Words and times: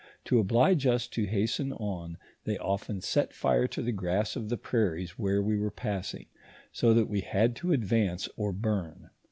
To 0.25 0.39
oblige 0.39 0.87
us 0.87 1.05
to 1.09 1.25
hasten 1.27 1.73
on, 1.73 2.17
they 2.43 2.57
often 2.57 3.01
set 3.01 3.35
fire 3.35 3.67
to 3.67 3.83
the 3.83 3.91
grass 3.91 4.35
of 4.35 4.49
the 4.49 4.57
prairies 4.57 5.11
where 5.19 5.43
we 5.43 5.59
were 5.59 5.69
passing, 5.69 6.25
so 6.71 6.91
that 6.95 7.05
we 7.07 7.21
had 7.21 7.55
to 7.57 7.71
advance 7.71 8.27
or 8.35 8.51
burn. 8.51 9.11